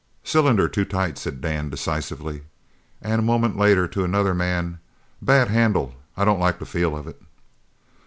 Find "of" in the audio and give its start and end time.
6.97-7.05